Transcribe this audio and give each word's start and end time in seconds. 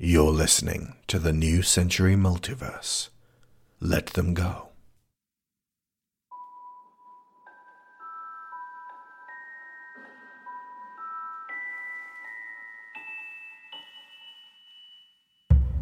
You're 0.00 0.30
listening 0.30 0.94
to 1.08 1.18
the 1.18 1.32
New 1.32 1.62
Century 1.62 2.14
Multiverse. 2.14 3.08
Let 3.80 4.06
them 4.10 4.32
go. 4.32 4.68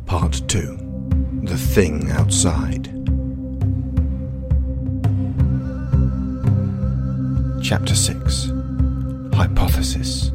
Part 0.06 0.40
2 0.48 1.42
The 1.44 1.58
Thing 1.58 2.10
Outside. 2.10 2.86
Chapter 7.62 7.94
6 7.94 8.50
Hypothesis. 9.34 10.30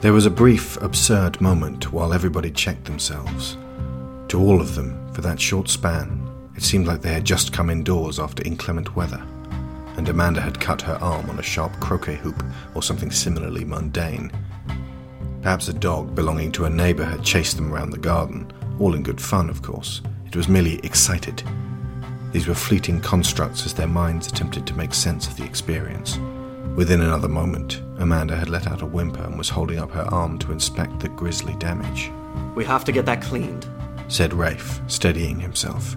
There 0.00 0.12
was 0.12 0.26
a 0.26 0.30
brief, 0.30 0.80
absurd 0.80 1.40
moment 1.40 1.92
while 1.92 2.12
everybody 2.12 2.52
checked 2.52 2.84
themselves. 2.84 3.56
To 4.28 4.38
all 4.38 4.60
of 4.60 4.76
them, 4.76 5.12
for 5.12 5.22
that 5.22 5.40
short 5.40 5.68
span, 5.68 6.24
it 6.54 6.62
seemed 6.62 6.86
like 6.86 7.02
they 7.02 7.12
had 7.12 7.24
just 7.24 7.52
come 7.52 7.68
indoors 7.68 8.20
after 8.20 8.46
inclement 8.46 8.94
weather, 8.94 9.20
and 9.96 10.08
Amanda 10.08 10.40
had 10.40 10.60
cut 10.60 10.80
her 10.82 10.96
arm 11.00 11.28
on 11.28 11.40
a 11.40 11.42
sharp 11.42 11.72
croquet 11.80 12.14
hoop 12.14 12.40
or 12.76 12.82
something 12.82 13.10
similarly 13.10 13.64
mundane. 13.64 14.30
Perhaps 15.42 15.66
a 15.66 15.72
dog 15.72 16.14
belonging 16.14 16.52
to 16.52 16.66
a 16.66 16.70
neighbour 16.70 17.04
had 17.04 17.24
chased 17.24 17.56
them 17.56 17.74
around 17.74 17.90
the 17.90 17.98
garden, 17.98 18.52
all 18.78 18.94
in 18.94 19.02
good 19.02 19.20
fun, 19.20 19.50
of 19.50 19.62
course. 19.62 20.00
It 20.26 20.36
was 20.36 20.48
merely 20.48 20.78
excited. 20.84 21.42
These 22.30 22.46
were 22.46 22.54
fleeting 22.54 23.00
constructs 23.00 23.66
as 23.66 23.74
their 23.74 23.88
minds 23.88 24.28
attempted 24.28 24.64
to 24.68 24.76
make 24.76 24.94
sense 24.94 25.26
of 25.26 25.36
the 25.36 25.44
experience. 25.44 26.20
Within 26.78 27.00
another 27.00 27.26
moment, 27.26 27.82
Amanda 27.98 28.36
had 28.36 28.48
let 28.48 28.68
out 28.68 28.82
a 28.82 28.86
whimper 28.86 29.24
and 29.24 29.36
was 29.36 29.48
holding 29.48 29.80
up 29.80 29.90
her 29.90 30.06
arm 30.14 30.38
to 30.38 30.52
inspect 30.52 31.00
the 31.00 31.08
grisly 31.08 31.56
damage. 31.56 32.12
We 32.54 32.64
have 32.66 32.84
to 32.84 32.92
get 32.92 33.04
that 33.06 33.20
cleaned. 33.20 33.66
Said 34.06 34.32
Rafe, 34.32 34.80
steadying 34.86 35.40
himself. 35.40 35.96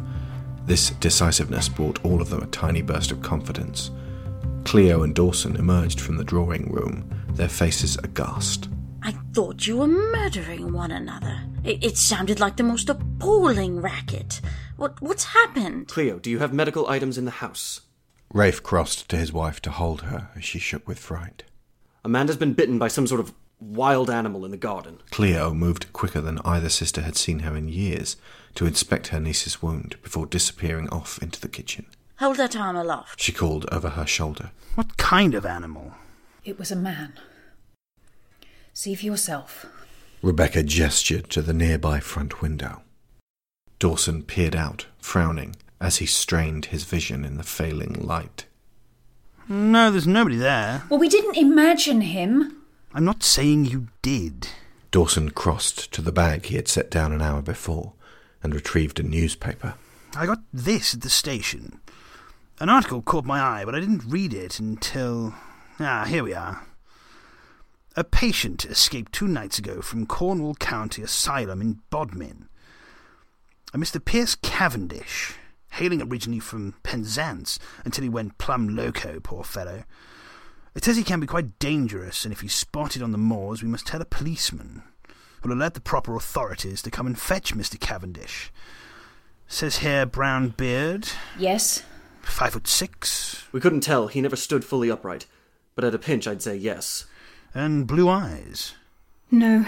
This 0.65 0.89
decisiveness 0.89 1.69
brought 1.69 2.03
all 2.03 2.19
of 2.19 2.31
them 2.31 2.41
a 2.41 2.47
tiny 2.47 2.81
burst 2.81 3.11
of 3.11 3.21
confidence. 3.21 3.91
Cleo 4.65 5.03
and 5.03 5.13
Dawson 5.13 5.55
emerged 5.55 6.01
from 6.01 6.17
the 6.17 6.23
drawing 6.23 6.71
room, 6.71 7.07
their 7.27 7.47
faces 7.47 7.97
aghast. 7.97 8.67
I 9.03 9.11
thought 9.35 9.67
you 9.67 9.77
were 9.77 9.87
murdering 9.87 10.73
one 10.73 10.89
another. 10.89 11.43
It, 11.63 11.83
it 11.83 11.97
sounded 11.97 12.39
like 12.39 12.57
the 12.57 12.63
most 12.63 12.89
appalling 12.89 13.81
racket. 13.81 14.41
What 14.77 14.99
what's 14.99 15.25
happened? 15.25 15.89
Cleo, 15.89 16.17
do 16.17 16.31
you 16.31 16.39
have 16.39 16.55
medical 16.55 16.87
items 16.87 17.19
in 17.19 17.25
the 17.25 17.29
house? 17.45 17.81
Rafe 18.33 18.63
crossed 18.63 19.09
to 19.09 19.17
his 19.17 19.33
wife 19.33 19.61
to 19.61 19.71
hold 19.71 20.03
her 20.03 20.29
as 20.35 20.43
she 20.43 20.59
shook 20.59 20.87
with 20.87 20.99
fright. 20.99 21.43
Amanda's 22.05 22.37
been 22.37 22.53
bitten 22.53 22.79
by 22.79 22.87
some 22.87 23.05
sort 23.05 23.19
of 23.19 23.33
wild 23.59 24.09
animal 24.09 24.45
in 24.45 24.51
the 24.51 24.57
garden. 24.57 24.99
Cleo 25.11 25.53
moved 25.53 25.91
quicker 25.93 26.21
than 26.21 26.39
either 26.45 26.69
sister 26.69 27.01
had 27.01 27.15
seen 27.15 27.39
her 27.39 27.55
in 27.55 27.67
years 27.67 28.15
to 28.55 28.65
inspect 28.65 29.07
her 29.07 29.19
niece's 29.19 29.61
wound 29.61 29.95
before 30.01 30.25
disappearing 30.25 30.89
off 30.89 31.21
into 31.21 31.39
the 31.39 31.47
kitchen. 31.47 31.85
Hold 32.19 32.37
that 32.37 32.55
arm 32.55 32.75
aloft. 32.75 33.19
She 33.19 33.31
called 33.31 33.67
over 33.71 33.89
her 33.89 34.05
shoulder. 34.05 34.51
What 34.75 34.97
kind 34.97 35.35
of 35.35 35.45
animal? 35.45 35.93
It 36.43 36.57
was 36.57 36.71
a 36.71 36.75
man. 36.75 37.13
See 38.73 38.95
for 38.95 39.05
yourself. 39.05 39.65
Rebecca 40.21 40.63
gestured 40.63 41.29
to 41.31 41.41
the 41.41 41.53
nearby 41.53 41.99
front 41.99 42.41
window. 42.41 42.83
Dawson 43.79 44.23
peered 44.23 44.55
out, 44.55 44.85
frowning, 44.99 45.55
as 45.81 45.97
he 45.97 46.05
strained 46.05 46.65
his 46.65 46.85
vision 46.85 47.25
in 47.25 47.35
the 47.35 47.43
failing 47.43 47.93
light. 47.93 48.45
No, 49.49 49.91
there's 49.91 50.07
nobody 50.07 50.37
there. 50.37 50.83
Well, 50.89 50.99
we 50.99 51.09
didn't 51.09 51.35
imagine 51.35 52.01
him. 52.01 52.55
I'm 52.93 53.03
not 53.03 53.23
saying 53.23 53.65
you 53.65 53.87
did. 54.01 54.47
Dawson 54.91 55.31
crossed 55.31 55.91
to 55.93 56.01
the 56.01 56.11
bag 56.11 56.45
he 56.45 56.55
had 56.55 56.67
set 56.67 56.91
down 56.91 57.11
an 57.11 57.21
hour 57.21 57.41
before 57.41 57.93
and 58.43 58.53
retrieved 58.53 58.99
a 58.99 59.03
newspaper. 59.03 59.73
I 60.15 60.25
got 60.25 60.39
this 60.53 60.93
at 60.93 61.01
the 61.01 61.09
station. 61.09 61.79
An 62.59 62.69
article 62.69 63.01
caught 63.01 63.25
my 63.25 63.39
eye, 63.41 63.65
but 63.65 63.73
I 63.73 63.79
didn't 63.79 64.03
read 64.05 64.33
it 64.33 64.59
until. 64.59 65.33
Ah, 65.79 66.05
here 66.05 66.23
we 66.23 66.33
are. 66.33 66.63
A 67.95 68.03
patient 68.03 68.65
escaped 68.65 69.11
two 69.11 69.27
nights 69.27 69.57
ago 69.57 69.81
from 69.81 70.05
Cornwall 70.05 70.55
County 70.55 71.01
Asylum 71.01 71.59
in 71.59 71.79
Bodmin. 71.89 72.47
A 73.73 73.77
Mr. 73.77 74.03
Pierce 74.03 74.35
Cavendish, 74.35 75.33
hailing 75.71 76.01
originally 76.01 76.39
from 76.39 76.75
Penzance 76.83 77.59
until 77.85 78.03
he 78.03 78.09
went 78.09 78.37
plumb 78.37 78.75
loco, 78.75 79.19
poor 79.19 79.43
fellow. 79.43 79.83
It 80.75 80.85
says 80.85 80.95
he 80.97 81.03
can 81.03 81.19
be 81.19 81.27
quite 81.27 81.59
dangerous, 81.59 82.23
and 82.23 82.31
if 82.33 82.41
he's 82.41 82.53
spotted 82.53 83.01
on 83.01 83.11
the 83.11 83.17
moors, 83.17 83.61
we 83.61 83.67
must 83.69 83.87
tell 83.87 84.01
a 84.01 84.05
policeman, 84.05 84.83
who'll 85.41 85.53
alert 85.53 85.73
the 85.73 85.81
proper 85.81 86.15
authorities 86.15 86.81
to 86.83 86.91
come 86.91 87.07
and 87.07 87.19
fetch 87.19 87.53
Mr. 87.55 87.79
Cavendish. 87.79 88.51
Says 89.47 89.77
here, 89.79 90.05
brown 90.05 90.49
beard, 90.49 91.09
Yes. 91.37 91.83
five 92.21 92.53
foot 92.53 92.67
six, 92.67 93.43
We 93.51 93.59
couldn't 93.59 93.81
tell, 93.81 94.07
he 94.07 94.21
never 94.21 94.37
stood 94.37 94.63
fully 94.63 94.89
upright. 94.89 95.25
But 95.75 95.83
at 95.85 95.95
a 95.95 95.99
pinch, 95.99 96.27
I'd 96.27 96.41
say 96.41 96.55
yes. 96.55 97.05
and 97.53 97.85
blue 97.85 98.07
eyes. 98.07 98.75
No. 99.29 99.65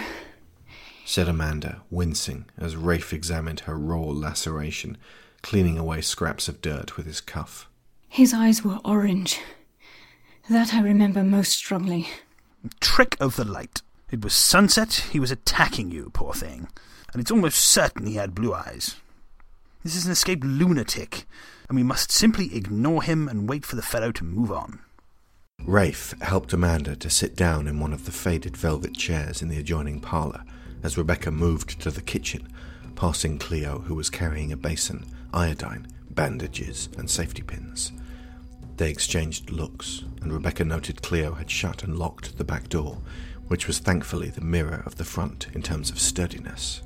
said 1.05 1.27
Amanda, 1.27 1.81
wincing 1.89 2.45
as 2.57 2.77
Rafe 2.77 3.11
examined 3.11 3.61
her 3.61 3.77
raw 3.77 3.99
laceration, 4.03 4.97
cleaning 5.43 5.77
away 5.77 6.01
scraps 6.01 6.47
of 6.47 6.61
dirt 6.61 6.97
with 6.97 7.05
his 7.05 7.21
cuff. 7.21 7.69
His 8.09 8.33
eyes 8.33 8.63
were 8.63 8.79
orange. 8.83 9.39
That 10.49 10.73
I 10.73 10.81
remember 10.81 11.23
most 11.23 11.51
strongly. 11.51 12.07
Trick 12.79 13.15
of 13.19 13.35
the 13.35 13.45
light. 13.45 13.81
It 14.09 14.23
was 14.23 14.33
sunset, 14.33 15.07
he 15.11 15.19
was 15.19 15.31
attacking 15.31 15.91
you, 15.91 16.09
poor 16.13 16.33
thing. 16.33 16.67
And 17.11 17.21
it's 17.21 17.31
almost 17.31 17.59
certain 17.59 18.07
he 18.07 18.15
had 18.15 18.33
blue 18.33 18.53
eyes. 18.53 18.95
This 19.83 19.95
is 19.95 20.05
an 20.05 20.11
escaped 20.11 20.43
lunatic, 20.43 21.25
and 21.67 21.75
we 21.75 21.83
must 21.83 22.11
simply 22.11 22.55
ignore 22.55 23.03
him 23.03 23.27
and 23.27 23.49
wait 23.49 23.65
for 23.65 23.75
the 23.75 23.81
fellow 23.81 24.11
to 24.13 24.23
move 24.23 24.51
on. 24.51 24.79
Rafe 25.65 26.13
helped 26.21 26.53
Amanda 26.53 26.95
to 26.95 27.09
sit 27.09 27.35
down 27.35 27.67
in 27.67 27.79
one 27.79 27.93
of 27.93 28.05
the 28.05 28.11
faded 28.11 28.57
velvet 28.57 28.95
chairs 28.95 29.41
in 29.41 29.49
the 29.49 29.59
adjoining 29.59 29.99
parlour 29.99 30.43
as 30.83 30.97
Rebecca 30.97 31.31
moved 31.31 31.79
to 31.81 31.91
the 31.91 32.01
kitchen, 32.01 32.47
passing 32.95 33.39
Cleo, 33.39 33.79
who 33.79 33.95
was 33.95 34.09
carrying 34.09 34.51
a 34.51 34.57
basin, 34.57 35.05
iodine, 35.33 35.87
bandages, 36.11 36.89
and 36.97 37.09
safety 37.09 37.41
pins. 37.41 37.91
They 38.77 38.89
exchanged 38.89 39.49
looks, 39.49 40.03
and 40.21 40.33
Rebecca 40.33 40.65
noted 40.65 41.01
Cleo 41.01 41.33
had 41.33 41.49
shut 41.49 41.83
and 41.83 41.97
locked 41.97 42.37
the 42.37 42.43
back 42.43 42.69
door, 42.69 43.01
which 43.47 43.67
was 43.67 43.79
thankfully 43.79 44.29
the 44.29 44.41
mirror 44.41 44.83
of 44.85 44.95
the 44.95 45.03
front 45.03 45.47
in 45.53 45.61
terms 45.61 45.89
of 45.89 45.99
sturdiness. 45.99 46.81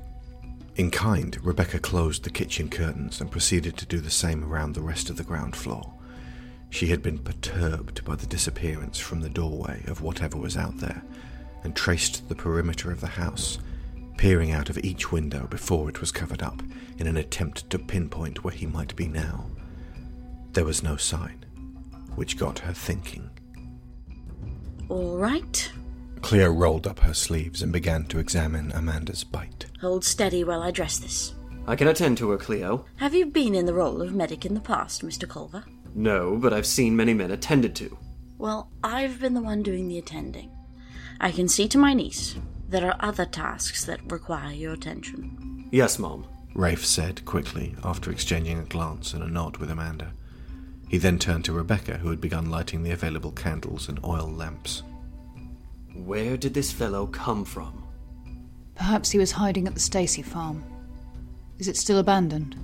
In 0.76 0.90
kind, 0.90 1.36
Rebecca 1.42 1.78
closed 1.78 2.24
the 2.24 2.30
kitchen 2.30 2.68
curtains 2.68 3.20
and 3.20 3.30
proceeded 3.30 3.76
to 3.78 3.86
do 3.86 4.00
the 4.00 4.10
same 4.10 4.44
around 4.44 4.74
the 4.74 4.80
rest 4.80 5.10
of 5.10 5.16
the 5.16 5.24
ground 5.24 5.56
floor. 5.56 5.92
She 6.70 6.86
had 6.88 7.02
been 7.02 7.18
perturbed 7.18 8.04
by 8.04 8.14
the 8.14 8.26
disappearance 8.26 8.98
from 8.98 9.20
the 9.20 9.30
doorway 9.30 9.82
of 9.86 10.02
whatever 10.02 10.36
was 10.36 10.56
out 10.56 10.78
there, 10.78 11.02
and 11.64 11.74
traced 11.74 12.28
the 12.28 12.34
perimeter 12.34 12.92
of 12.92 13.00
the 13.00 13.06
house, 13.06 13.58
peering 14.18 14.50
out 14.50 14.68
of 14.68 14.76
each 14.78 15.10
window 15.10 15.46
before 15.46 15.88
it 15.88 16.00
was 16.00 16.12
covered 16.12 16.42
up 16.42 16.60
in 16.98 17.06
an 17.06 17.16
attempt 17.16 17.70
to 17.70 17.78
pinpoint 17.78 18.44
where 18.44 18.52
he 18.52 18.66
might 18.66 18.94
be 18.96 19.06
now. 19.06 19.46
There 20.52 20.64
was 20.64 20.82
no 20.82 20.96
sign, 20.96 21.46
which 22.16 22.36
got 22.36 22.58
her 22.58 22.72
thinking. 22.74 23.30
All 24.88 25.16
right. 25.16 25.72
Cleo 26.20 26.50
rolled 26.50 26.86
up 26.86 26.98
her 27.00 27.14
sleeves 27.14 27.62
and 27.62 27.72
began 27.72 28.04
to 28.06 28.18
examine 28.18 28.72
Amanda's 28.72 29.22
bite. 29.22 29.66
Hold 29.80 30.04
steady 30.04 30.42
while 30.42 30.62
I 30.62 30.72
dress 30.72 30.98
this. 30.98 31.34
I 31.68 31.76
can 31.76 31.86
attend 31.88 32.18
to 32.18 32.30
her, 32.30 32.38
Cleo. 32.38 32.86
Have 32.96 33.14
you 33.14 33.26
been 33.26 33.54
in 33.54 33.66
the 33.66 33.74
role 33.74 34.02
of 34.02 34.14
medic 34.14 34.44
in 34.44 34.54
the 34.54 34.60
past, 34.60 35.02
Mr. 35.02 35.28
Culver? 35.28 35.64
No, 35.94 36.36
but 36.36 36.52
I've 36.52 36.66
seen 36.66 36.96
many 36.96 37.14
men 37.14 37.30
attended 37.30 37.76
to. 37.76 37.96
Well, 38.36 38.70
I've 38.82 39.20
been 39.20 39.34
the 39.34 39.42
one 39.42 39.62
doing 39.62 39.86
the 39.86 39.98
attending. 39.98 40.50
I 41.20 41.30
can 41.30 41.46
see 41.46 41.68
to 41.68 41.78
my 41.78 41.94
niece. 41.94 42.36
There 42.68 42.86
are 42.86 42.96
other 43.00 43.24
tasks 43.24 43.84
that 43.86 44.12
require 44.12 44.52
your 44.52 44.74
attention. 44.74 45.68
Yes, 45.72 45.98
Mom. 45.98 46.26
Rafe 46.54 46.84
said 46.84 47.24
quickly 47.24 47.74
after 47.82 48.10
exchanging 48.10 48.58
a 48.58 48.64
glance 48.64 49.14
and 49.14 49.22
a 49.22 49.28
nod 49.28 49.56
with 49.56 49.70
Amanda. 49.70 50.12
He 50.88 50.98
then 50.98 51.18
turned 51.18 51.44
to 51.46 51.52
Rebecca, 51.52 51.98
who 51.98 52.10
had 52.10 52.20
begun 52.20 52.50
lighting 52.50 52.82
the 52.82 52.90
available 52.90 53.32
candles 53.32 53.88
and 53.88 54.02
oil 54.04 54.26
lamps. 54.26 54.82
Where 55.94 56.36
did 56.36 56.54
this 56.54 56.72
fellow 56.72 57.06
come 57.06 57.44
from? 57.44 57.84
Perhaps 58.74 59.10
he 59.10 59.18
was 59.18 59.32
hiding 59.32 59.66
at 59.66 59.74
the 59.74 59.80
Stacy 59.80 60.22
farm. 60.22 60.64
Is 61.58 61.68
it 61.68 61.76
still 61.76 61.98
abandoned? 61.98 62.56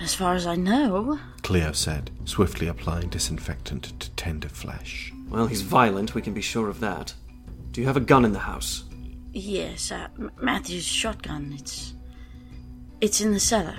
As 0.00 0.14
far 0.14 0.34
as 0.34 0.46
I 0.46 0.56
know, 0.56 1.18
Cleo 1.42 1.72
said, 1.72 2.10
swiftly 2.24 2.68
applying 2.68 3.10
disinfectant 3.10 3.98
to 4.00 4.10
tender 4.12 4.48
flesh. 4.48 5.12
Well, 5.28 5.46
he's 5.46 5.62
violent, 5.62 6.14
we 6.14 6.22
can 6.22 6.32
be 6.32 6.40
sure 6.40 6.68
of 6.68 6.80
that. 6.80 7.14
Do 7.72 7.80
you 7.80 7.86
have 7.86 7.96
a 7.96 8.00
gun 8.00 8.24
in 8.24 8.32
the 8.32 8.38
house? 8.38 8.84
Yes, 9.32 9.92
uh, 9.92 10.08
M- 10.18 10.30
Matthew's 10.40 10.84
shotgun. 10.84 11.54
It's. 11.58 11.94
It's 13.00 13.22
in 13.22 13.32
the 13.32 13.40
cellar. 13.40 13.76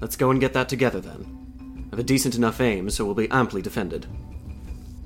Let's 0.00 0.16
go 0.16 0.30
and 0.30 0.40
get 0.40 0.54
that 0.54 0.68
together 0.68 1.00
then. 1.00 1.86
I 1.86 1.90
have 1.90 1.98
a 1.98 2.02
decent 2.02 2.34
enough 2.34 2.60
aim, 2.60 2.88
so 2.88 3.04
we'll 3.04 3.14
be 3.14 3.30
amply 3.30 3.60
defended. 3.60 4.06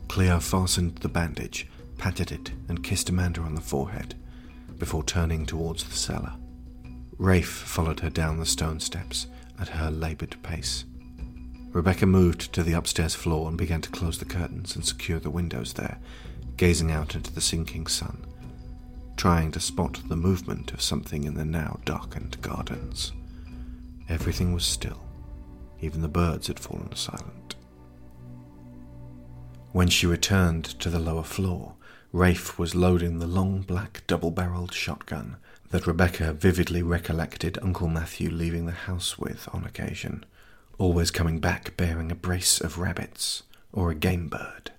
Cleo 0.07 0.39
fastened 0.39 0.99
the 0.99 1.09
bandage, 1.09 1.67
patted 1.99 2.31
it, 2.31 2.53
and 2.69 2.85
kissed 2.85 3.09
Amanda 3.09 3.41
on 3.41 3.57
the 3.57 3.61
forehead 3.61 4.15
before 4.79 5.03
turning 5.03 5.47
towards 5.47 5.83
the 5.83 5.97
cellar. 5.97 6.33
Rafe 7.19 7.49
followed 7.49 8.01
her 8.01 8.11
down 8.11 8.39
the 8.39 8.47
stone 8.47 8.79
steps 8.79 9.27
at 9.59 9.69
her 9.69 9.91
laboured 9.91 10.37
pace. 10.43 10.85
Rebecca 11.73 12.07
moved 12.07 12.53
to 12.53 12.63
the 12.63 12.75
upstairs 12.75 13.15
floor 13.15 13.49
and 13.49 13.59
began 13.59 13.81
to 13.81 13.91
close 13.91 14.19
the 14.19 14.25
curtains 14.25 14.77
and 14.77 14.85
secure 14.85 15.19
the 15.19 15.31
windows 15.31 15.73
there, 15.73 15.99
gazing 16.57 16.93
out 16.93 17.15
into 17.15 17.33
the 17.33 17.41
sinking 17.41 17.87
sun, 17.87 18.25
trying 19.17 19.51
to 19.53 19.61
spot 19.61 20.01
the 20.09 20.17
movement 20.17 20.73
of 20.73 20.83
something 20.83 21.25
in 21.25 21.35
the 21.35 21.45
now 21.45 21.81
darkened 21.85 22.41
gardens. 22.43 23.13
Everything 24.09 24.53
was 24.53 24.65
still. 24.65 25.01
Even 25.81 26.03
the 26.03 26.09
birds 26.09 26.47
had 26.47 26.61
fallen 26.61 26.95
silent. 26.95 27.55
When 29.73 29.89
she 29.89 30.07
returned 30.07 30.65
to 30.65 30.89
the 30.89 30.99
lower 30.99 31.23
floor, 31.23 31.75
Rafe 32.13 32.59
was 32.59 32.75
loading 32.75 33.19
the 33.19 33.27
long 33.27 33.63
black 33.63 34.03
double 34.07 34.31
barreled 34.31 34.73
shotgun 34.73 35.37
that 35.71 35.87
Rebecca 35.87 36.33
vividly 36.33 36.83
recollected 36.83 37.59
Uncle 37.61 37.89
Matthew 37.89 38.31
leaving 38.31 38.67
the 38.67 38.73
house 38.73 39.19
with 39.19 39.49
on 39.53 39.65
occasion, 39.65 40.25
always 40.79 41.11
coming 41.11 41.41
back 41.41 41.77
bearing 41.77 42.11
a 42.11 42.15
brace 42.15 42.61
of 42.61 42.79
rabbits 42.79 43.43
or 43.73 43.91
a 43.91 43.95
game 43.95 44.29
bird. 44.29 44.71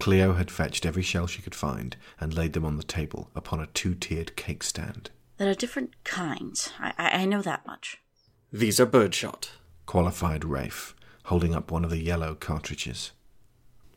Cleo 0.00 0.32
had 0.32 0.50
fetched 0.50 0.86
every 0.86 1.02
shell 1.02 1.26
she 1.26 1.42
could 1.42 1.54
find 1.54 1.96
and 2.18 2.34
laid 2.34 2.54
them 2.54 2.64
on 2.64 2.76
the 2.76 2.82
table 2.82 3.30
upon 3.36 3.60
a 3.60 3.66
two 3.66 3.94
tiered 3.94 4.34
cake 4.34 4.62
stand. 4.62 5.10
There 5.36 5.50
are 5.50 5.54
different 5.54 5.92
kinds. 6.04 6.70
I, 6.80 6.92
I, 6.98 7.10
I 7.22 7.24
know 7.26 7.42
that 7.42 7.66
much. 7.66 7.98
These 8.52 8.80
are 8.80 8.86
birdshot. 8.86 9.52
Qualified 9.86 10.44
Rafe, 10.44 10.94
holding 11.24 11.54
up 11.54 11.70
one 11.70 11.84
of 11.84 11.90
the 11.90 12.02
yellow 12.02 12.34
cartridges. 12.34 13.12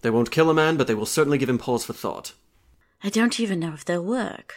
They 0.02 0.10
won't 0.10 0.32
kill 0.32 0.50
a 0.50 0.54
man, 0.54 0.76
but 0.76 0.88
they 0.88 0.94
will 0.94 1.06
certainly 1.06 1.38
give 1.38 1.50
him 1.50 1.58
pause 1.58 1.86
for 1.86 1.94
thought. 1.94 2.34
I 3.02 3.10
don't 3.10 3.40
even 3.40 3.60
know 3.60 3.74
if 3.74 3.86
they'll 3.86 4.04
work. 4.04 4.56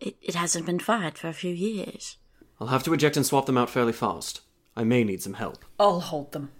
It, 0.00 0.16
it 0.22 0.36
hasn't 0.36 0.66
been 0.66 0.78
fired 0.78 1.18
for 1.18 1.26
a 1.26 1.32
few 1.32 1.52
years. 1.52 2.16
I'll 2.60 2.68
have 2.68 2.84
to 2.84 2.94
eject 2.94 3.16
and 3.16 3.26
swap 3.26 3.46
them 3.46 3.58
out 3.58 3.70
fairly 3.70 3.92
fast. 3.92 4.42
I 4.76 4.84
may 4.84 5.02
need 5.02 5.22
some 5.22 5.34
help. 5.34 5.64
I'll 5.78 6.00
hold 6.00 6.32
them. 6.32 6.52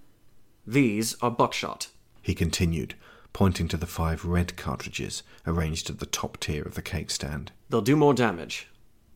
These 0.67 1.17
are 1.23 1.31
buckshot. 1.31 1.89
He 2.21 2.35
continued, 2.35 2.95
pointing 3.33 3.69
to 3.69 3.77
the 3.77 3.87
five 3.87 4.25
red 4.25 4.57
cartridges 4.57 5.23
arranged 5.47 5.91
at 5.91 5.99
the 5.99 6.07
top 6.07 6.39
tier 6.41 6.63
of 6.63 6.75
the 6.75 6.83
cake 6.83 7.11
stand. 7.11 7.53
They'll 7.69 7.81
do 7.81 7.97
more 7.97 8.15
damage. 8.15 8.69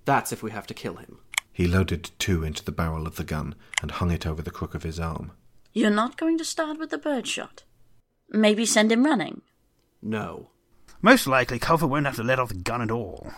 That's 0.05 0.33
if 0.33 0.43
we 0.43 0.51
have 0.51 0.67
to 0.69 0.75
kill 0.75 0.97
him. 0.97 1.19
He 1.53 1.67
loaded 1.67 2.11
two 2.19 2.43
into 2.43 2.65
the 2.65 2.73
barrel 2.73 3.07
of 3.07 3.17
the 3.17 3.25
gun 3.25 3.55
and 3.81 3.91
hung 3.91 4.11
it 4.11 4.27
over 4.27 4.43
the 4.43 4.51
crook 4.51 4.75
of 4.75 4.83
his 4.83 4.99
arm. 4.99 5.33
You're 5.73 5.91
not 5.91 6.17
going 6.17 6.39
to 6.39 6.45
start 6.45 6.79
with 6.79 6.91
the 6.91 6.99
birdshot? 6.99 7.65
Maybe 8.31 8.65
send 8.65 8.91
him 8.91 9.05
running? 9.05 9.43
No. 10.01 10.51
Most 11.01 11.27
likely, 11.27 11.59
Culver 11.59 11.87
won't 11.87 12.07
have 12.07 12.17
to 12.17 12.23
let 12.23 12.39
off 12.39 12.49
the 12.49 12.55
gun 12.55 12.83
at 12.83 12.91
all. 12.91 13.33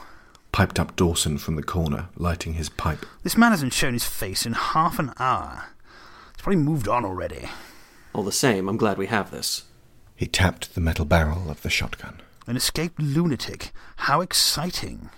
Piped 0.53 0.79
up 0.79 0.95
Dawson 0.95 1.39
from 1.39 1.57
the 1.57 1.63
corner, 1.63 2.09
lighting 2.17 2.55
his 2.55 2.69
pipe. 2.69 3.05
This 3.23 3.37
man 3.37 3.51
hasn't 3.51 3.73
shown 3.73 3.93
his 3.93 4.05
face 4.05 4.47
in 4.47 4.53
half 4.53 4.99
an 4.99 5.13
hour. 5.19 5.65
He's 6.35 6.43
probably 6.43 6.61
moved 6.61 6.87
on 6.87 7.05
already. 7.05 7.49
All 8.13 8.23
the 8.23 8.31
same, 8.33 8.69
I'm 8.69 8.77
glad 8.77 8.97
we 8.97 9.07
have 9.07 9.31
this. 9.31 9.65
He 10.17 10.27
tapped 10.27 10.75
the 10.75 10.81
metal 10.81 11.05
barrel 11.05 11.51
of 11.51 11.63
the 11.63 11.71
shotgun. 11.71 12.21
An 12.47 12.57
escaped 12.57 13.01
lunatic. 13.01 13.73
How 13.97 14.21
exciting. 14.21 15.11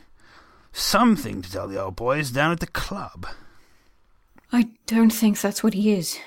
Something 0.72 1.42
to 1.42 1.50
tell 1.50 1.68
the 1.68 1.82
old 1.82 1.96
boys 1.96 2.30
down 2.30 2.52
at 2.52 2.60
the 2.60 2.66
club. 2.66 3.26
I 4.52 4.68
don't 4.86 5.12
think 5.12 5.40
that's 5.40 5.62
what 5.62 5.74
he 5.74 5.92
is. 5.92 6.18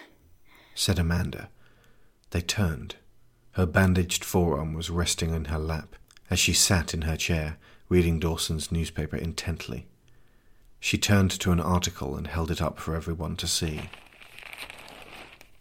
Said 0.76 1.00
Amanda. 1.00 1.50
They 2.32 2.42
turned. 2.42 2.96
Her 3.54 3.66
bandaged 3.66 4.24
forearm 4.24 4.74
was 4.74 4.90
resting 4.90 5.34
in 5.34 5.46
her 5.46 5.60
lap 5.60 5.96
as 6.30 6.40
she 6.40 6.54
sat 6.54 6.94
in 6.94 7.04
her 7.04 7.18
chair, 7.18 7.58
reading 7.88 8.20
Dawson's 8.20 8.72
newspaper 8.72 9.18
intently. 9.18 9.88
She 10.80 10.98
turned 10.98 11.32
to 11.32 11.52
an 11.52 11.60
article 11.60 12.16
and 12.16 12.28
held 12.28 12.52
it 12.52 12.62
up 12.62 12.80
for 12.80 12.96
everyone 12.96 13.36
to 13.38 13.48
see. 13.48 13.90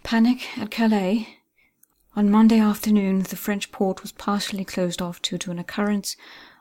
Panic 0.02 0.58
at 0.58 0.70
Calais. 0.70 1.38
On 2.18 2.32
Monday 2.32 2.58
afternoon, 2.58 3.22
the 3.22 3.36
French 3.36 3.70
port 3.70 4.02
was 4.02 4.10
partially 4.10 4.64
closed 4.64 5.00
off 5.00 5.22
due 5.22 5.38
to 5.38 5.52
an 5.52 5.58
occurrence 5.60 6.16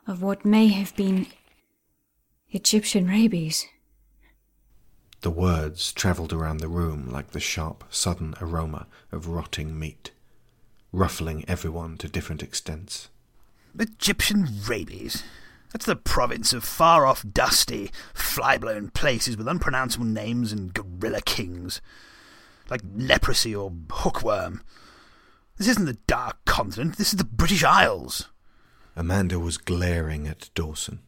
of 0.06 0.22
what 0.22 0.44
may 0.44 0.68
have 0.68 0.94
been 0.94 1.26
Egyptian 2.52 3.08
rabies. 3.08 3.66
The 5.22 5.32
words 5.32 5.92
travelled 5.92 6.32
around 6.32 6.58
the 6.58 6.68
room 6.68 7.10
like 7.10 7.32
the 7.32 7.40
sharp, 7.40 7.82
sudden 7.90 8.36
aroma 8.40 8.86
of 9.10 9.26
rotting 9.26 9.76
meat, 9.76 10.12
ruffling 10.92 11.44
everyone 11.48 11.96
to 11.96 12.08
different 12.08 12.44
extents. 12.44 13.08
Egyptian 13.76 14.46
rabies. 14.68 15.24
That's 15.72 15.86
the 15.86 15.96
province 15.96 16.52
of 16.52 16.62
far 16.62 17.04
off, 17.04 17.24
dusty, 17.32 17.90
fly 18.14 18.58
blown 18.58 18.90
places 18.90 19.36
with 19.36 19.48
unpronounceable 19.48 20.06
names 20.06 20.52
and 20.52 20.72
gorilla 20.72 21.20
kings. 21.20 21.80
Like 22.70 22.82
leprosy 22.96 23.56
or 23.56 23.72
hookworm. 23.90 24.62
This 25.58 25.66
isn't 25.66 25.86
the 25.86 25.98
Dark 26.06 26.44
Continent, 26.44 26.98
this 26.98 27.12
is 27.12 27.18
the 27.18 27.24
British 27.24 27.64
Isles. 27.64 28.28
Amanda 28.94 29.40
was 29.40 29.58
glaring 29.58 30.28
at 30.28 30.50
Dawson, 30.54 31.00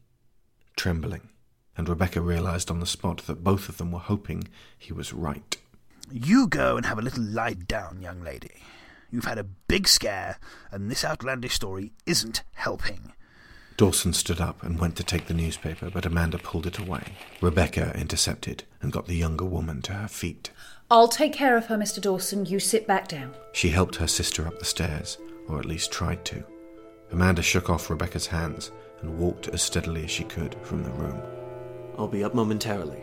trembling, 0.74 1.28
and 1.76 1.88
Rebecca 1.88 2.20
realized 2.20 2.68
on 2.68 2.80
the 2.80 2.86
spot 2.86 3.18
that 3.28 3.44
both 3.44 3.68
of 3.68 3.76
them 3.78 3.92
were 3.92 4.00
hoping 4.00 4.48
he 4.76 4.92
was 4.92 5.12
right. 5.12 5.56
You 6.10 6.48
go 6.48 6.76
and 6.76 6.84
have 6.84 6.98
a 6.98 7.02
little 7.02 7.22
lie 7.22 7.52
down, 7.52 8.02
young 8.02 8.24
lady. 8.24 8.64
You've 9.12 9.24
had 9.24 9.38
a 9.38 9.44
big 9.44 9.86
scare, 9.86 10.40
and 10.72 10.90
this 10.90 11.04
outlandish 11.04 11.54
story 11.54 11.92
isn't 12.04 12.42
helping. 12.54 13.12
Dawson 13.76 14.12
stood 14.12 14.40
up 14.40 14.62
and 14.62 14.78
went 14.78 14.96
to 14.96 15.04
take 15.04 15.26
the 15.26 15.34
newspaper, 15.34 15.90
but 15.90 16.04
Amanda 16.04 16.38
pulled 16.38 16.66
it 16.66 16.78
away. 16.78 17.02
Rebecca 17.40 17.92
intercepted 17.98 18.64
and 18.82 18.92
got 18.92 19.06
the 19.06 19.16
younger 19.16 19.44
woman 19.44 19.80
to 19.82 19.92
her 19.94 20.08
feet. 20.08 20.50
I'll 20.90 21.08
take 21.08 21.32
care 21.32 21.56
of 21.56 21.66
her, 21.66 21.76
Mr. 21.76 22.00
Dawson. 22.00 22.44
You 22.46 22.60
sit 22.60 22.86
back 22.86 23.08
down. 23.08 23.34
She 23.52 23.70
helped 23.70 23.96
her 23.96 24.06
sister 24.06 24.46
up 24.46 24.58
the 24.58 24.64
stairs, 24.64 25.18
or 25.48 25.58
at 25.58 25.64
least 25.64 25.92
tried 25.92 26.24
to. 26.26 26.44
Amanda 27.12 27.42
shook 27.42 27.70
off 27.70 27.90
Rebecca's 27.90 28.26
hands 28.26 28.70
and 29.00 29.18
walked 29.18 29.48
as 29.48 29.62
steadily 29.62 30.04
as 30.04 30.10
she 30.10 30.24
could 30.24 30.56
from 30.62 30.82
the 30.82 30.90
room. 30.90 31.20
I'll 31.96 32.08
be 32.08 32.24
up 32.24 32.34
momentarily. 32.34 33.02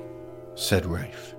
Said 0.56 0.86
Rafe. 0.86 1.34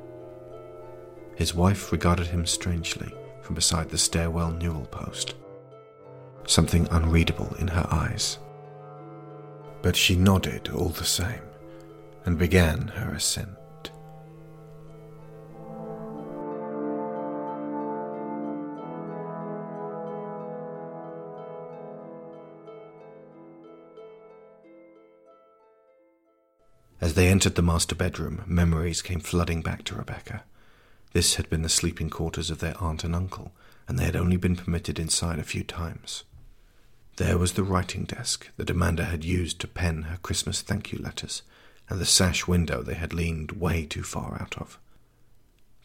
His 1.36 1.54
wife 1.54 1.92
regarded 1.92 2.26
him 2.26 2.44
strangely 2.46 3.12
from 3.42 3.54
beside 3.54 3.88
the 3.88 3.98
stairwell 3.98 4.50
newel 4.50 4.86
post. 4.86 5.34
Something 6.46 6.88
unreadable 6.90 7.54
in 7.58 7.68
her 7.68 7.86
eyes. 7.90 8.38
But 9.80 9.96
she 9.96 10.16
nodded 10.16 10.68
all 10.68 10.88
the 10.88 11.04
same 11.04 11.42
and 12.24 12.38
began 12.38 12.88
her 12.88 13.14
ascent. 13.14 13.48
As 27.00 27.14
they 27.14 27.28
entered 27.28 27.54
the 27.54 27.62
master 27.62 27.94
bedroom, 27.94 28.42
memories 28.46 29.02
came 29.02 29.20
flooding 29.20 29.62
back 29.62 29.84
to 29.84 29.94
Rebecca. 29.94 30.42
This 31.12 31.36
had 31.36 31.48
been 31.48 31.62
the 31.62 31.68
sleeping 31.68 32.10
quarters 32.10 32.50
of 32.50 32.58
their 32.58 32.76
aunt 32.82 33.04
and 33.04 33.14
uncle, 33.14 33.52
and 33.86 33.98
they 33.98 34.04
had 34.04 34.16
only 34.16 34.36
been 34.36 34.56
permitted 34.56 34.98
inside 34.98 35.38
a 35.38 35.44
few 35.44 35.62
times. 35.62 36.24
There 37.18 37.36
was 37.36 37.54
the 37.54 37.64
writing 37.64 38.04
desk 38.04 38.48
that 38.58 38.70
Amanda 38.70 39.06
had 39.06 39.24
used 39.24 39.58
to 39.58 39.66
pen 39.66 40.02
her 40.02 40.18
Christmas 40.18 40.62
thank 40.62 40.92
you 40.92 41.00
letters, 41.00 41.42
and 41.88 41.98
the 41.98 42.06
sash 42.06 42.46
window 42.46 42.80
they 42.80 42.94
had 42.94 43.12
leaned 43.12 43.50
way 43.50 43.86
too 43.86 44.04
far 44.04 44.40
out 44.40 44.56
of. 44.56 44.78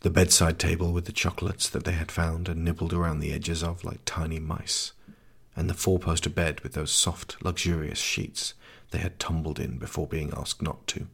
The 0.02 0.12
bedside 0.12 0.60
table 0.60 0.94
with 0.94 1.06
the 1.06 1.12
chocolates 1.12 1.68
that 1.70 1.86
they 1.86 1.94
had 1.94 2.12
found 2.12 2.48
and 2.48 2.64
nibbled 2.64 2.94
around 2.94 3.20
the 3.20 3.34
edges 3.34 3.64
of 3.64 3.84
like 3.84 4.02
tiny 4.06 4.38
mice, 4.38 4.92
and 5.56 5.68
the 5.68 5.74
four 5.74 5.98
poster 5.98 6.30
bed 6.30 6.60
with 6.62 6.74
those 6.74 6.92
soft, 6.92 7.44
luxurious 7.44 7.98
sheets 7.98 8.54
they 8.92 9.00
had 9.00 9.18
tumbled 9.18 9.60
in 9.60 9.80
before 9.80 10.06
being 10.06 10.32
asked 10.38 10.62
not 10.62 10.86
to. 10.86 11.08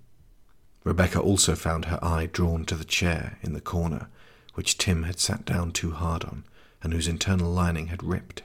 Rebecca 0.83 1.21
also 1.21 1.55
found 1.55 1.85
her 1.85 1.99
eye 2.03 2.25
drawn 2.25 2.65
to 2.65 2.75
the 2.75 2.83
chair 2.83 3.37
in 3.41 3.53
the 3.53 3.61
corner, 3.61 4.09
which 4.55 4.77
Tim 4.77 5.03
had 5.03 5.21
sat 5.21 5.45
down 5.45 5.71
too 5.71 5.91
hard 5.91 6.25
on, 6.25 6.43
and 6.83 6.91
whose 6.91 7.07
internal 7.07 7.49
lining 7.49 7.87
had 7.87 8.03
ripped. 8.03 8.43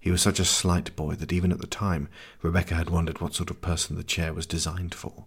He 0.00 0.10
was 0.10 0.22
such 0.22 0.40
a 0.40 0.46
slight 0.46 0.96
boy 0.96 1.14
that 1.16 1.32
even 1.32 1.52
at 1.52 1.60
the 1.60 1.66
time 1.66 2.08
Rebecca 2.40 2.74
had 2.74 2.88
wondered 2.88 3.20
what 3.20 3.34
sort 3.34 3.50
of 3.50 3.60
person 3.60 3.96
the 3.96 4.02
chair 4.02 4.32
was 4.32 4.46
designed 4.46 4.94
for. 4.94 5.26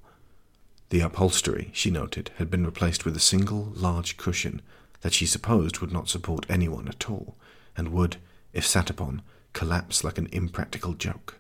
The 0.90 1.02
upholstery, 1.02 1.70
she 1.74 1.92
noted, 1.92 2.32
had 2.38 2.50
been 2.50 2.66
replaced 2.66 3.06
with 3.06 3.16
a 3.16 3.20
single 3.20 3.72
large 3.76 4.18
cushion 4.18 4.62
that 5.02 5.14
she 5.14 5.28
supposed 5.28 5.80
would 5.80 5.92
not 5.92 6.10
support 6.10 6.48
anyone 6.50 6.88
at 6.88 7.08
all, 7.08 7.38
and 7.78 7.90
would, 7.90 8.18
if 8.52 8.66
sat 8.66 8.90
upon, 8.90 9.22
collapse 9.54 10.04
like 10.04 10.18
an 10.18 10.28
impractical 10.32 10.94
joke. 10.94 11.40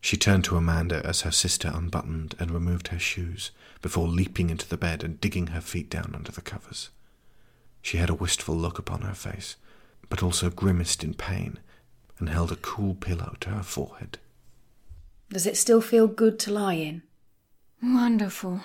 She 0.00 0.16
turned 0.16 0.44
to 0.44 0.56
Amanda 0.56 1.04
as 1.04 1.22
her 1.22 1.30
sister 1.30 1.70
unbuttoned 1.72 2.34
and 2.38 2.50
removed 2.50 2.88
her 2.88 2.98
shoes, 2.98 3.52
before 3.80 4.08
leaping 4.08 4.50
into 4.50 4.68
the 4.68 4.76
bed 4.76 5.04
and 5.04 5.20
digging 5.20 5.48
her 5.48 5.60
feet 5.60 5.88
down 5.88 6.12
under 6.14 6.32
the 6.32 6.40
covers. 6.40 6.90
She 7.80 7.98
had 7.98 8.10
a 8.10 8.14
wistful 8.14 8.56
look 8.56 8.78
upon 8.78 9.02
her 9.02 9.14
face, 9.14 9.56
but 10.08 10.22
also 10.22 10.50
grimaced 10.50 11.04
in 11.04 11.14
pain 11.14 11.58
and 12.18 12.28
held 12.28 12.52
a 12.52 12.56
cool 12.56 12.94
pillow 12.94 13.36
to 13.40 13.50
her 13.50 13.62
forehead. 13.62 14.18
Does 15.30 15.46
it 15.46 15.56
still 15.56 15.80
feel 15.80 16.06
good 16.06 16.38
to 16.40 16.52
lie 16.52 16.74
in? 16.74 17.02
Wonderful. 17.82 18.60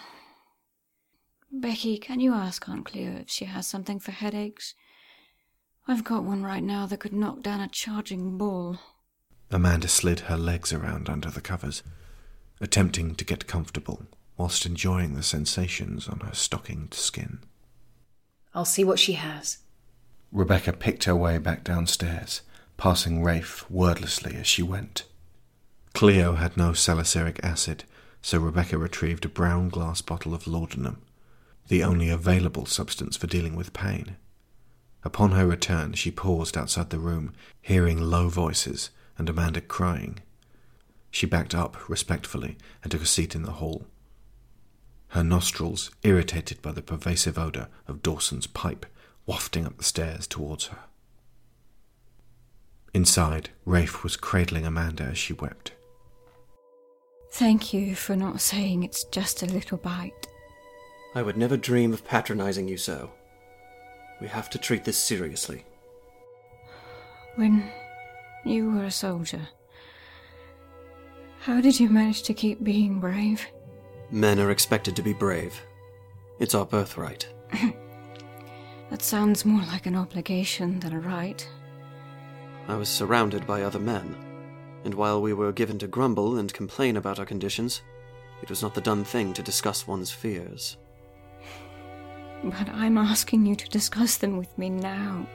Becky, 1.51 1.97
can 1.97 2.19
you 2.19 2.33
ask 2.33 2.67
Aunt 2.69 2.85
Cleo 2.85 3.17
if 3.17 3.29
she 3.29 3.45
has 3.45 3.67
something 3.67 3.99
for 3.99 4.11
headaches? 4.11 4.73
I've 5.87 6.03
got 6.03 6.23
one 6.23 6.43
right 6.43 6.63
now 6.63 6.85
that 6.85 6.99
could 6.99 7.13
knock 7.13 7.41
down 7.41 7.59
a 7.59 7.67
charging 7.67 8.37
bull. 8.37 8.79
Amanda 9.49 9.87
slid 9.87 10.21
her 10.21 10.37
legs 10.37 10.71
around 10.71 11.09
under 11.09 11.29
the 11.29 11.41
covers, 11.41 11.83
attempting 12.61 13.15
to 13.15 13.25
get 13.25 13.47
comfortable 13.47 14.05
whilst 14.37 14.65
enjoying 14.65 15.15
the 15.15 15.23
sensations 15.23 16.07
on 16.07 16.21
her 16.21 16.33
stockinged 16.33 16.93
skin. 16.93 17.39
I'll 18.53 18.65
see 18.65 18.83
what 18.83 18.99
she 18.99 19.13
has. 19.13 19.59
Rebecca 20.31 20.73
picked 20.73 21.03
her 21.03 21.15
way 21.15 21.37
back 21.37 21.63
downstairs, 21.63 22.41
passing 22.77 23.23
Rafe 23.23 23.69
wordlessly 23.69 24.35
as 24.35 24.47
she 24.47 24.63
went. 24.63 25.03
Cleo 25.93 26.35
had 26.35 26.57
no 26.57 26.73
salicylic 26.73 27.39
acid, 27.43 27.83
so 28.21 28.39
Rebecca 28.39 28.77
retrieved 28.77 29.25
a 29.25 29.29
brown 29.29 29.69
glass 29.69 30.01
bottle 30.01 30.33
of 30.33 30.47
laudanum, 30.47 31.01
the 31.67 31.83
only 31.83 32.09
available 32.09 32.65
substance 32.65 33.17
for 33.17 33.27
dealing 33.27 33.55
with 33.55 33.73
pain. 33.73 34.15
Upon 35.03 35.31
her 35.31 35.47
return, 35.47 35.93
she 35.93 36.11
paused 36.11 36.57
outside 36.57 36.89
the 36.89 36.99
room, 36.99 37.33
hearing 37.61 37.99
low 37.99 38.29
voices 38.29 38.91
and 39.17 39.27
Amanda 39.29 39.61
crying. 39.61 40.19
She 41.09 41.25
backed 41.25 41.55
up 41.55 41.89
respectfully 41.89 42.57
and 42.83 42.91
took 42.91 43.01
a 43.01 43.07
seat 43.07 43.35
in 43.35 43.43
the 43.43 43.53
hall. 43.53 43.85
Her 45.09 45.23
nostrils 45.23 45.91
irritated 46.03 46.61
by 46.61 46.71
the 46.71 46.81
pervasive 46.81 47.37
odour 47.37 47.67
of 47.87 48.01
Dawson's 48.01 48.47
pipe 48.47 48.85
wafting 49.25 49.65
up 49.65 49.77
the 49.77 49.83
stairs 49.83 50.25
towards 50.25 50.67
her. 50.67 50.79
Inside, 52.93 53.49
Rafe 53.65 54.03
was 54.03 54.17
cradling 54.17 54.65
Amanda 54.65 55.03
as 55.03 55.17
she 55.17 55.33
wept. 55.33 55.71
Thank 57.31 57.73
you 57.73 57.95
for 57.95 58.15
not 58.15 58.41
saying 58.41 58.83
it's 58.83 59.05
just 59.05 59.41
a 59.41 59.45
little 59.45 59.77
bite. 59.77 60.27
I 61.15 61.21
would 61.21 61.37
never 61.37 61.55
dream 61.55 61.93
of 61.93 62.05
patronizing 62.05 62.67
you 62.67 62.77
so. 62.77 63.11
We 64.19 64.27
have 64.27 64.49
to 64.51 64.57
treat 64.57 64.83
this 64.83 64.97
seriously. 64.97 65.63
When 67.35 67.63
you 68.43 68.71
were 68.71 68.83
a 68.83 68.91
soldier, 68.91 69.47
how 71.39 71.61
did 71.61 71.79
you 71.79 71.89
manage 71.89 72.23
to 72.23 72.33
keep 72.33 72.63
being 72.63 72.99
brave? 72.99 73.45
Men 74.11 74.39
are 74.39 74.51
expected 74.51 74.95
to 74.97 75.01
be 75.01 75.13
brave. 75.13 75.59
It's 76.39 76.55
our 76.55 76.65
birthright. 76.65 77.27
That 78.91 79.01
sounds 79.01 79.45
more 79.45 79.61
like 79.67 79.85
an 79.85 79.95
obligation 79.95 80.81
than 80.81 80.91
a 80.91 80.99
right. 80.99 81.47
I 82.71 82.77
was 82.77 82.87
surrounded 82.87 83.45
by 83.45 83.63
other 83.63 83.79
men, 83.79 84.15
and 84.85 84.93
while 84.93 85.21
we 85.21 85.33
were 85.33 85.51
given 85.51 85.77
to 85.79 85.87
grumble 85.87 86.37
and 86.37 86.53
complain 86.53 86.95
about 86.95 87.19
our 87.19 87.25
conditions, 87.25 87.81
it 88.41 88.49
was 88.49 88.61
not 88.61 88.73
the 88.73 88.79
done 88.79 89.03
thing 89.03 89.33
to 89.33 89.43
discuss 89.43 89.85
one's 89.85 90.09
fears. 90.09 90.77
But 92.45 92.69
I'm 92.69 92.97
asking 92.97 93.45
you 93.45 93.57
to 93.57 93.67
discuss 93.67 94.15
them 94.15 94.37
with 94.37 94.57
me 94.57 94.69
now. 94.69 95.27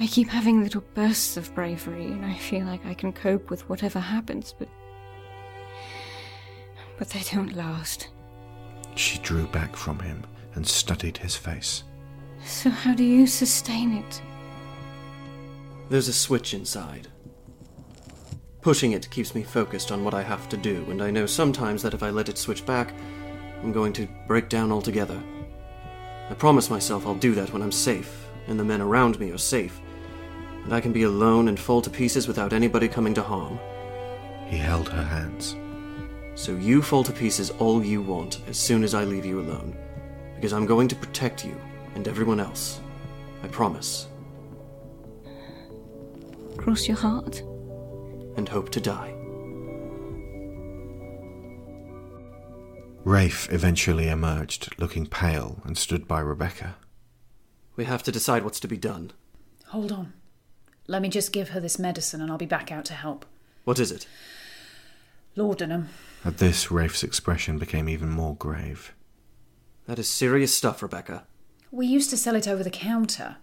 I 0.00 0.08
keep 0.08 0.28
having 0.28 0.64
little 0.64 0.82
bursts 0.94 1.36
of 1.36 1.54
bravery, 1.54 2.06
and 2.06 2.26
I 2.26 2.34
feel 2.34 2.66
like 2.66 2.84
I 2.84 2.94
can 2.94 3.12
cope 3.12 3.48
with 3.48 3.68
whatever 3.68 4.00
happens, 4.00 4.52
but. 4.58 4.68
But 6.98 7.10
they 7.10 7.22
don't 7.32 7.54
last. 7.54 8.08
She 8.96 9.20
drew 9.20 9.46
back 9.46 9.76
from 9.76 10.00
him 10.00 10.24
and 10.56 10.66
studied 10.66 11.18
his 11.18 11.36
face. 11.36 11.84
So, 12.44 12.68
how 12.68 12.94
do 12.94 13.04
you 13.04 13.28
sustain 13.28 13.92
it? 13.92 14.22
There's 15.92 16.08
a 16.08 16.12
switch 16.14 16.54
inside. 16.54 17.08
Pushing 18.62 18.92
it 18.92 19.10
keeps 19.10 19.34
me 19.34 19.42
focused 19.42 19.92
on 19.92 20.02
what 20.02 20.14
I 20.14 20.22
have 20.22 20.48
to 20.48 20.56
do, 20.56 20.86
and 20.88 21.02
I 21.02 21.10
know 21.10 21.26
sometimes 21.26 21.82
that 21.82 21.92
if 21.92 22.02
I 22.02 22.08
let 22.08 22.30
it 22.30 22.38
switch 22.38 22.64
back, 22.64 22.94
I'm 23.62 23.72
going 23.72 23.92
to 23.92 24.08
break 24.26 24.48
down 24.48 24.72
altogether. 24.72 25.22
I 26.30 26.32
promise 26.32 26.70
myself 26.70 27.06
I'll 27.06 27.14
do 27.14 27.34
that 27.34 27.52
when 27.52 27.60
I'm 27.60 27.70
safe, 27.70 28.26
and 28.46 28.58
the 28.58 28.64
men 28.64 28.80
around 28.80 29.20
me 29.20 29.32
are 29.32 29.36
safe, 29.36 29.82
and 30.64 30.72
I 30.72 30.80
can 30.80 30.94
be 30.94 31.02
alone 31.02 31.48
and 31.48 31.60
fall 31.60 31.82
to 31.82 31.90
pieces 31.90 32.26
without 32.26 32.54
anybody 32.54 32.88
coming 32.88 33.12
to 33.12 33.22
harm. 33.22 33.60
He 34.46 34.56
held 34.56 34.88
her 34.88 35.04
hands. 35.04 35.56
So 36.36 36.56
you 36.56 36.80
fall 36.80 37.04
to 37.04 37.12
pieces 37.12 37.50
all 37.50 37.84
you 37.84 38.00
want 38.00 38.40
as 38.48 38.56
soon 38.56 38.82
as 38.82 38.94
I 38.94 39.04
leave 39.04 39.26
you 39.26 39.40
alone, 39.40 39.76
because 40.36 40.54
I'm 40.54 40.64
going 40.64 40.88
to 40.88 40.96
protect 40.96 41.44
you 41.44 41.54
and 41.94 42.08
everyone 42.08 42.40
else. 42.40 42.80
I 43.42 43.48
promise. 43.48 44.06
Cross 46.56 46.88
your 46.88 46.96
heart? 46.96 47.40
And 48.36 48.48
hope 48.48 48.70
to 48.70 48.80
die. 48.80 49.14
Rafe 53.04 53.52
eventually 53.52 54.08
emerged, 54.08 54.74
looking 54.78 55.06
pale, 55.06 55.60
and 55.64 55.76
stood 55.76 56.06
by 56.06 56.20
Rebecca. 56.20 56.76
We 57.74 57.84
have 57.84 58.02
to 58.04 58.12
decide 58.12 58.44
what's 58.44 58.60
to 58.60 58.68
be 58.68 58.76
done. 58.76 59.12
Hold 59.68 59.90
on. 59.90 60.12
Let 60.86 61.02
me 61.02 61.08
just 61.08 61.32
give 61.32 61.50
her 61.50 61.60
this 61.60 61.78
medicine 61.78 62.20
and 62.20 62.30
I'll 62.30 62.38
be 62.38 62.46
back 62.46 62.70
out 62.70 62.84
to 62.86 62.94
help. 62.94 63.26
What 63.64 63.78
is 63.78 63.90
it? 63.90 64.06
Laudanum. 65.34 65.88
At 66.24 66.38
this, 66.38 66.70
Rafe's 66.70 67.02
expression 67.02 67.58
became 67.58 67.88
even 67.88 68.10
more 68.10 68.36
grave. 68.36 68.94
That 69.86 69.98
is 69.98 70.08
serious 70.08 70.54
stuff, 70.54 70.82
Rebecca. 70.82 71.26
We 71.70 71.86
used 71.86 72.10
to 72.10 72.16
sell 72.16 72.36
it 72.36 72.46
over 72.46 72.62
the 72.62 72.70
counter. 72.70 73.36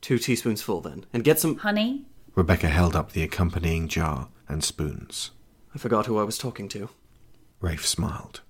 Two 0.00 0.18
teaspoons 0.18 0.62
full, 0.62 0.80
then. 0.80 1.06
And 1.12 1.24
get 1.24 1.40
some. 1.40 1.56
Honey? 1.56 2.06
Rebecca 2.34 2.68
held 2.68 2.94
up 2.94 3.12
the 3.12 3.22
accompanying 3.22 3.88
jar 3.88 4.28
and 4.48 4.62
spoons. 4.62 5.30
I 5.74 5.78
forgot 5.78 6.06
who 6.06 6.18
I 6.18 6.24
was 6.24 6.38
talking 6.38 6.68
to. 6.68 6.88
Rafe 7.60 7.86
smiled. 7.86 8.40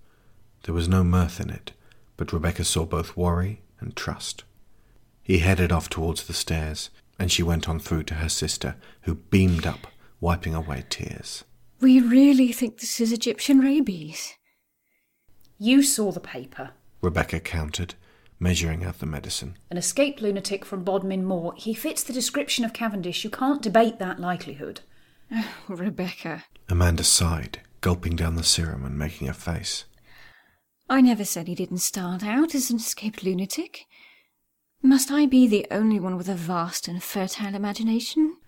There 0.65 0.75
was 0.75 0.89
no 0.89 1.03
mirth 1.03 1.41
in 1.41 1.51
it, 1.51 1.73
but 2.17 2.33
Rebecca 2.33 2.65
saw 2.65 2.85
both 2.85 3.17
worry 3.17 3.63
and 3.81 3.97
trust. 3.97 4.45
He 5.23 5.39
headed 5.39 5.73
off 5.73 5.89
towards 5.89 6.25
the 6.25 6.33
stairs, 6.33 6.91
and 7.19 7.31
she 7.31 7.43
went 7.43 7.69
on 7.69 7.79
through 7.79 8.05
to 8.05 8.15
her 8.15 8.29
sister, 8.29 8.77
who 9.03 9.15
beamed 9.15 9.67
up, 9.67 9.87
wiping 10.21 10.55
away 10.55 10.85
tears. 10.89 11.45
We 11.81 12.01
really 12.01 12.53
think 12.53 12.79
this 12.79 13.01
is 13.01 13.13
Egyptian 13.13 13.61
rabies. 13.61 14.35
You 15.59 15.83
saw 15.83 16.13
the 16.13 16.21
paper. 16.21 16.71
Rebecca 17.03 17.41
countered, 17.41 17.95
measuring 18.41 18.83
out 18.83 18.99
the 18.99 19.07
medicine. 19.07 19.57
An 19.71 19.77
escaped 19.77 20.21
lunatic 20.21 20.65
from 20.65 20.83
Bodmin 20.83 21.25
Moor. 21.25 21.53
He 21.57 21.75
fits 21.75 22.03
the 22.03 22.13
description 22.13 22.65
of 22.65 22.73
Cavendish. 22.73 23.23
You 23.23 23.31
can't 23.31 23.63
debate 23.63 23.99
that 23.99 24.19
likelihood. 24.19 24.81
Oh, 25.33 25.77
Rebecca. 25.77 26.45
Amanda 26.69 27.05
sighed, 27.05 27.61
gulping 27.81 28.17
down 28.17 28.35
the 28.35 28.43
serum 28.43 28.85
and 28.85 28.99
making 28.99 29.29
a 29.29 29.33
face. 29.33 29.85
I 30.89 31.01
never 31.01 31.25
said 31.25 31.47
he 31.47 31.55
didn't 31.55 31.79
start 31.79 32.25
out 32.25 32.53
as 32.53 32.71
an 32.71 32.79
escaped 32.79 33.23
lunatic. 33.23 33.87
Must 34.83 35.13
I 35.13 35.27
be 35.27 35.47
the 35.47 35.67
only 35.71 36.01
one 36.01 36.17
with 36.17 36.29
a 36.29 36.35
vast 36.35 36.89
and 36.89 37.01
fertile 37.01 37.55
imagination? 37.55 38.39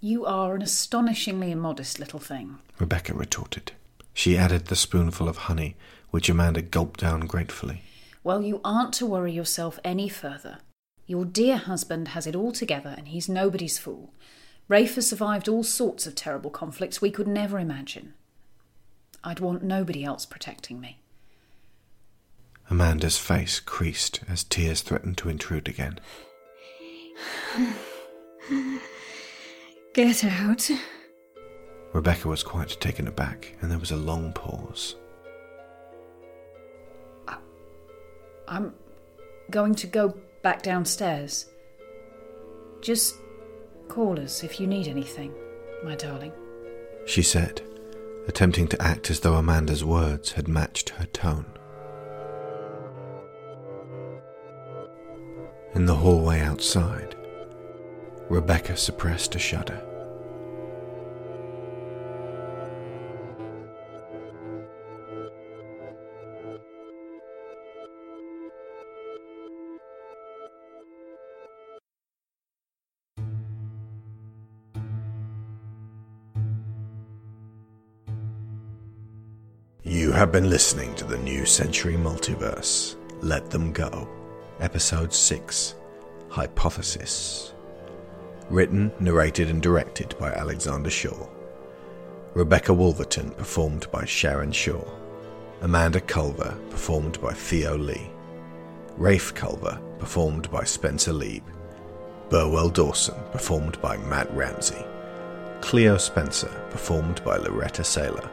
You 0.00 0.24
are 0.24 0.54
an 0.54 0.62
astonishingly 0.62 1.50
immodest 1.50 1.98
little 1.98 2.20
thing. 2.20 2.58
Rebecca 2.78 3.12
retorted. 3.12 3.72
She 4.14 4.38
added 4.38 4.66
the 4.66 4.76
spoonful 4.76 5.28
of 5.28 5.36
honey, 5.36 5.76
which 6.10 6.28
Amanda 6.28 6.62
gulped 6.62 7.00
down 7.00 7.22
gratefully. 7.22 7.82
Well, 8.22 8.42
you 8.42 8.60
aren't 8.64 8.92
to 8.94 9.06
worry 9.06 9.32
yourself 9.32 9.80
any 9.82 10.08
further. 10.08 10.58
Your 11.06 11.24
dear 11.24 11.56
husband 11.56 12.08
has 12.08 12.26
it 12.26 12.36
all 12.36 12.52
together, 12.52 12.94
and 12.96 13.08
he's 13.08 13.28
nobody's 13.28 13.78
fool. 13.78 14.12
Rafe 14.68 14.94
has 14.94 15.08
survived 15.08 15.48
all 15.48 15.64
sorts 15.64 16.06
of 16.06 16.14
terrible 16.14 16.50
conflicts 16.50 17.00
we 17.00 17.10
could 17.10 17.26
never 17.26 17.58
imagine. 17.58 18.14
I'd 19.24 19.40
want 19.40 19.62
nobody 19.62 20.04
else 20.04 20.24
protecting 20.26 20.80
me. 20.80 21.00
Amanda's 22.70 23.18
face 23.18 23.58
creased 23.58 24.20
as 24.28 24.44
tears 24.44 24.82
threatened 24.82 25.18
to 25.18 25.28
intrude 25.28 25.66
again. 25.66 25.98
Get 29.92 30.24
out. 30.24 30.70
Rebecca 31.92 32.28
was 32.28 32.44
quite 32.44 32.80
taken 32.80 33.08
aback, 33.08 33.56
and 33.60 33.70
there 33.70 33.78
was 33.78 33.90
a 33.90 33.96
long 33.96 34.32
pause. 34.32 34.94
I'm 38.50 38.74
going 39.50 39.76
to 39.76 39.86
go 39.86 40.16
back 40.42 40.62
downstairs. 40.62 41.46
Just 42.80 43.14
call 43.86 44.18
us 44.18 44.42
if 44.42 44.58
you 44.58 44.66
need 44.66 44.88
anything, 44.88 45.32
my 45.84 45.94
darling. 45.94 46.32
She 47.06 47.22
said, 47.22 47.62
attempting 48.26 48.66
to 48.68 48.82
act 48.82 49.08
as 49.08 49.20
though 49.20 49.36
Amanda's 49.36 49.84
words 49.84 50.32
had 50.32 50.48
matched 50.48 50.88
her 50.90 51.06
tone. 51.06 51.46
In 55.74 55.86
the 55.86 55.94
hallway 55.94 56.40
outside, 56.40 57.14
Rebecca 58.28 58.76
suppressed 58.76 59.36
a 59.36 59.38
shudder. 59.38 59.86
Have 80.20 80.32
been 80.32 80.50
listening 80.50 80.94
to 80.96 81.06
the 81.06 81.16
New 81.16 81.46
Century 81.46 81.94
Multiverse. 81.94 82.96
Let 83.22 83.48
Them 83.48 83.72
Go. 83.72 84.06
Episode 84.60 85.14
6 85.14 85.76
Hypothesis. 86.28 87.54
Written, 88.50 88.92
narrated, 89.00 89.48
and 89.48 89.62
directed 89.62 90.14
by 90.18 90.30
Alexander 90.34 90.90
Shaw. 90.90 91.26
Rebecca 92.34 92.74
Wolverton, 92.74 93.30
performed 93.30 93.90
by 93.90 94.04
Sharon 94.04 94.52
Shaw. 94.52 94.84
Amanda 95.62 96.02
Culver, 96.02 96.54
performed 96.68 97.18
by 97.22 97.32
Theo 97.32 97.78
Leigh. 97.78 98.12
Rafe 98.98 99.34
Culver, 99.34 99.80
performed 99.98 100.50
by 100.50 100.64
Spencer 100.64 101.14
Leeb. 101.14 101.44
Burwell 102.28 102.68
Dawson, 102.68 103.16
performed 103.32 103.80
by 103.80 103.96
Matt 103.96 104.30
Ramsey. 104.34 104.84
Cleo 105.62 105.96
Spencer, 105.96 106.52
performed 106.68 107.24
by 107.24 107.38
Laureta 107.38 107.80
Sela. 107.80 108.28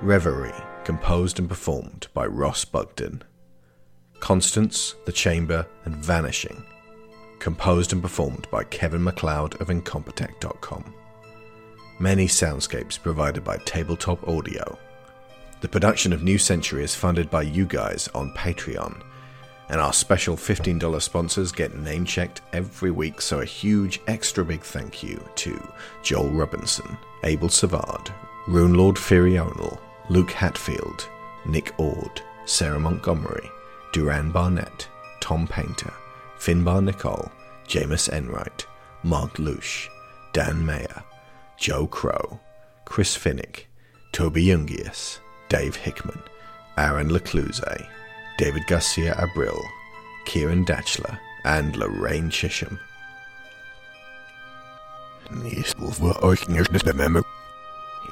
Reverie, 0.00 0.54
composed 0.84 1.38
and 1.38 1.48
performed 1.48 2.08
by 2.12 2.26
Ross 2.26 2.64
Bugden. 2.64 3.22
Constance, 4.20 4.94
The 5.06 5.12
Chamber, 5.12 5.66
and 5.84 5.96
Vanishing, 5.96 6.62
composed 7.38 7.92
and 7.92 8.02
performed 8.02 8.46
by 8.50 8.64
Kevin 8.64 9.02
MacLeod 9.02 9.60
of 9.60 9.68
Incompetech.com. 9.68 10.94
Many 11.98 12.26
soundscapes 12.26 13.00
provided 13.00 13.44
by 13.44 13.56
Tabletop 13.64 14.26
Audio. 14.28 14.78
The 15.60 15.68
production 15.68 16.12
of 16.12 16.22
New 16.22 16.38
Century 16.38 16.84
is 16.84 16.94
funded 16.94 17.30
by 17.30 17.42
you 17.42 17.64
guys 17.64 18.08
on 18.14 18.32
Patreon, 18.32 19.02
and 19.70 19.80
our 19.80 19.92
special 19.92 20.36
$15 20.36 21.00
sponsors 21.00 21.50
get 21.50 21.78
name 21.78 22.04
checked 22.04 22.42
every 22.52 22.90
week, 22.90 23.22
so 23.22 23.40
a 23.40 23.46
huge 23.46 24.00
extra 24.06 24.44
big 24.44 24.60
thank 24.60 25.02
you 25.02 25.22
to 25.36 25.72
Joel 26.02 26.30
Robinson, 26.30 26.98
Abel 27.22 27.48
Savard, 27.48 28.12
Runelord 28.46 28.96
Firionel, 28.96 29.78
Luke 30.10 30.32
Hatfield, 30.32 31.08
Nick 31.46 31.72
Ord, 31.78 32.20
Sarah 32.44 32.78
Montgomery, 32.78 33.50
Duran 33.92 34.30
Barnett, 34.30 34.88
Tom 35.20 35.46
Painter, 35.46 35.92
Finbar 36.38 36.82
Nicholl, 36.82 37.30
Jamas 37.66 38.12
Enright, 38.12 38.66
Marc 39.02 39.34
Lucksch, 39.38 39.88
Dan 40.32 40.64
Mayer, 40.64 41.02
Joe 41.56 41.86
Crow, 41.86 42.38
Chris 42.84 43.16
Finik, 43.16 43.64
Toby 44.12 44.46
Jungius, 44.46 45.20
Dave 45.48 45.76
Hickman, 45.76 46.22
Aaron 46.76 47.08
LaCluyze, 47.08 47.88
David 48.36 48.66
Garcia 48.66 49.14
Abril, 49.14 49.60
Ciaran 50.26 50.64
Dachtler, 50.64 51.18
and 51.44 51.76
Lorraine 51.76 52.30
Chisholm. 52.30 52.78